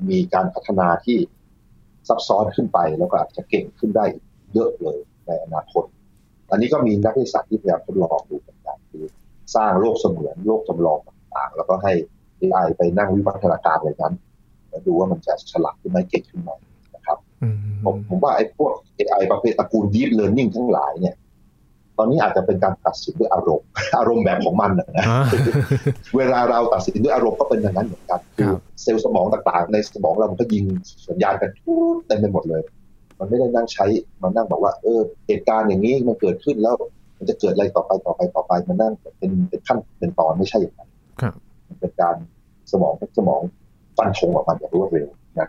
[0.09, 1.19] มีการพัฒนาที่
[2.09, 4.05] ซับซ้อนขึ้นไป แล้วก็อาจจะเก่งขึ้นได้
[4.55, 5.85] เยอะเลยในอนาคต
[6.51, 9.05] อันนี้ก็มีนักวิทยาศาสตร์ที่พยายามทดลองดูเหมือนกันคือ
[9.55, 11.93] สร้างโลกเสมือนโลกจำลองต่างๆ แล้วก็ให้
[12.41, 14.15] AI ไปนั่งวิวัฒนาการอะไรนั้น
[14.69, 16.51] แล้วดูว่ามันจะฉลาดขึ้นไหมเก่งขึ้นไหม
[16.95, 17.19] นะครับ
[17.85, 21.21] ผมผมว่าไอ้พวก AI ประเภทตระกูล deep learning ทั้งหลายเนี่ยต
[22.01, 23.67] อันนี้อาจจะเป็นการตัดสินด้วยอารมณ์
[23.99, 25.07] อารมณ์แบบของมันนะ
[26.17, 30.65] เวลาเราตัดสินด้วยอารมณ์ก็เป็นอย่างนั้นเหมือนกันคือเซลล์สมองต่างๆ ในสมองเรามันก็ยิง
[31.09, 32.63] สัญญาณกันทุกเต็มไปหมดเลย
[33.19, 33.85] มันไม่ได้นั่งใช้
[34.23, 36.75] มันนั่งบอกว่าเออเหตุการณ์อย่างนี้มันเกิดขึ้นแล้ว
[37.19, 40.91] มันจะเกิดอะไรต่อไปต่อไปต่อไปมันนั่งเป็นเป็นขั้นเป็นตอนไม่ใช่อย่างนั้น
[41.69, 42.17] มันเป็นการ
[42.73, 43.41] สมองสมอง
[43.97, 45.09] ฟันธงออกมาอย่างรวดเร็ว
[45.41, 45.49] นะ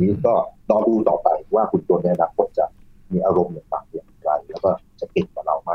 [0.00, 0.34] นี้ก็
[0.70, 2.64] รอดูต่อไปว่าคุณตัวในอนาคตจะ
[3.12, 5.72] มีอารมณ์อย่างไรอย่าง ไรแล้วก็จะเก่งกว่าเราไหม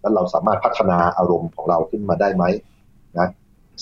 [0.00, 2.44] แล้วเราสามารถพัฒนาอารมณ์ของเราขึ้นมาได้ไหม
[3.18, 3.28] นะ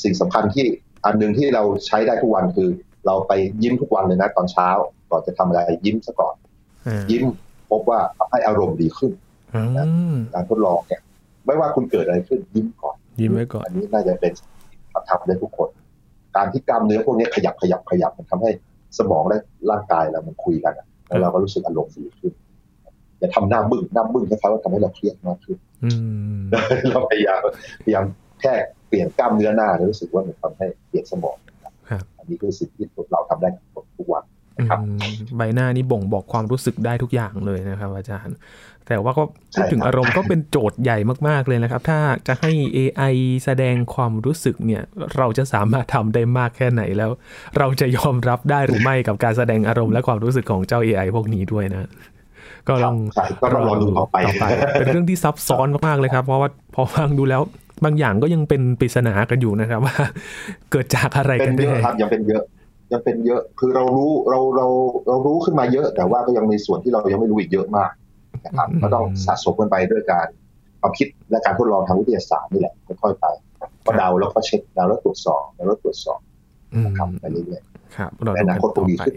[0.02, 0.66] สิ่งสำคัญที่
[1.04, 2.68] อันหนึ่งที่เราใช้ได้ทุกวันคือ
[3.06, 4.68] เราไปยิ้มทุกวันเลยนะตอนเช้า
[5.10, 6.34] ก่อนจะทำอะไรยิ้มซะก่อน
[7.10, 7.24] ยิ้ม
[7.70, 9.12] พบว่าทำให้อารมณ์ดีขึ้น
[10.34, 11.00] การทดลองเนี่ย
[11.46, 14.32] ไม่ว่าคุณเกิดอะไรขึ้นยิ้มก่อน ยิ้มไว้ก่อนอันนี้น่าจะเป็น
[15.08, 15.68] ทำได้ทุกคน
[16.36, 18.50] การที่กล้ามเนื้อพวกนี้ขยับขยับขยับมันทำให้
[18.98, 19.38] สมองและ
[19.70, 20.74] ร่างกายเรามันคุยกัน
[21.06, 22.32] แล้วเราก็รู้สึกอารมณ์ดีขึ้น
[23.18, 25.58] อย่าทำหน้าบึ้งหน้าบึ้งนะครับว่าทำให้เราเครียดมากขึ้น
[26.90, 27.40] เราพยายาม
[27.82, 28.04] พยายาม
[28.40, 28.54] แค่
[28.88, 31.36] เปลี่ยนกล้ามเนื้อหน้าแล้วรู้สึกว่ามันทำให้เปลี่ยนสมอง
[32.18, 33.48] อันนี้คือสิ่งที่เราทำได้
[33.98, 34.24] ทุกวัน
[35.36, 38.36] ใบหน้านี่บ่งบอกความรู้สึกได้ทุกอย่างเลยนะครับ อาจารย์
[38.86, 39.24] แต่ว่าก็
[39.54, 40.98] พูดถึงอารมณ์ก็เป็นโจทย์ใหญ่
[41.28, 41.98] มากๆเลยนะครับ ถ้า
[42.28, 44.82] จะให้ AI แสดงความรู้สึกเนี่ย
[45.16, 47.10] เราจะสามารถทำได้มากแค่ไหนแล้ว
[47.58, 51.88] เราจะยอมรับได้หรือไม่กับการแสดงอารมณ์และความรู้สึกของเจ้า AI พวกนี้ด้วยนะ
[52.68, 52.96] ก็ลอง
[53.68, 54.16] รอดูต่อไป
[54.78, 57.42] เป็นเรื่องที่ซับซ้อนมากๆเลยครับ เพราะว่าพอฟังดูแล้ว
[57.84, 59.96] บางอย่างก็ยังเป็นปริศนากันอยู่นะครับว่า
[60.70, 62.42] เกิดจากอะไรกันแน่ครับยังเป็นเยอะ
[62.92, 64.66] ยังเป็นเยอะคือเรารู้เราเรา
[65.08, 67.90] เรารู้ขึ้นมาเยอะ แต่ว่าก็ยังมีส่วนที่เรายังไม่รู้อีกเยอะมาก
[68.44, 70.26] นะครับก็ต้องสะสมกันไปด้วยการ
[70.80, 73.26] ความคิดและการทดลองทางวิทยาศาสตร์นี่แหละค่อยๆไป
[73.84, 76.20] ก็เดาแล้วก็เช็คเดาแล้วตรวจสอบเดาแล้วตรวจสอบ
[76.86, 77.62] นะครับไปเรื่อย
[77.98, 79.14] ครับในอนาคตคงดีขึ้น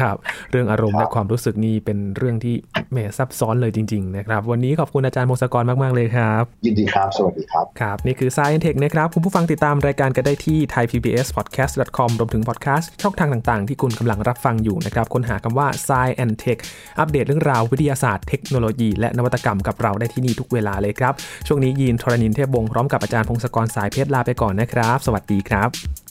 [0.00, 0.16] ครับ
[0.50, 2.54] เรื่องอารมณ์และความรู้สึกนี่เป็นเรื่องที่
[2.92, 13.62] แหมซับซ้อนเลยจริง ๆ นะครับ วันนี้ขอบคุณอาจารย์มงศกรมาก ๆ เลยครับ ยินดีครับ สวัสดีครับ ครับ นี่คือ Science Tech นะครับ คุณผู้ฟังติดตามรายการกันได้ที่ thaipbspodcast.com รวมถึงพอดแคสต์ช่องทางต่าง
[13.64, 16.58] ๆ ที่คุณกำลังรับฟังอยู่นะครับ ค้นหาคำว่า Science Tech
[16.98, 21.12] อัปเดตเรื่องราววิทยาศาสตร์เทคโนโลยี และนวัตกรรมกับเราได้ที่นี่ทุกเวลาเลยครับ
[21.46, 26.03] ช่วงนี้ยินทรณินเทพบงพร้อมกับอาจารย์พงศกรสายเพชรลาไปก่อนนะครับ สวัสดีครับ